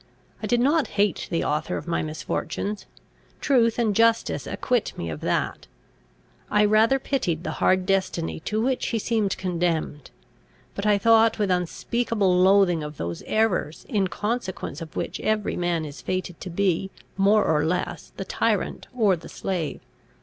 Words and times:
I 0.41 0.47
did 0.47 0.59
not 0.59 0.87
hate 0.97 1.27
the 1.29 1.43
author 1.43 1.77
of 1.77 1.87
my 1.87 2.01
misfortunes 2.01 2.87
truth 3.39 3.77
and 3.77 3.95
justice 3.95 4.47
acquit 4.47 4.97
me 4.97 5.11
of 5.11 5.21
that; 5.21 5.67
I 6.49 6.65
rather 6.65 6.97
pitied 6.97 7.43
the 7.43 7.51
hard 7.61 7.85
destiny 7.85 8.39
to 8.39 8.59
which 8.59 8.87
he 8.87 8.97
seemed 8.97 9.37
condemned. 9.37 10.09
But 10.73 10.87
I 10.87 10.97
thought 10.97 11.37
with 11.37 11.51
unspeakable 11.51 12.35
loathing 12.35 12.81
of 12.81 12.97
those 12.97 13.21
errors, 13.27 13.85
in 13.87 14.07
consequence 14.07 14.81
of 14.81 14.95
which 14.95 15.19
every 15.19 15.55
man 15.55 15.85
is 15.85 16.01
fated 16.01 16.41
to 16.41 16.49
be, 16.49 16.89
more 17.15 17.45
or 17.45 17.63
less, 17.63 18.11
the 18.17 18.25
tyrant 18.25 18.87
or 18.95 19.15
the 19.15 19.29
slave. 19.29 19.81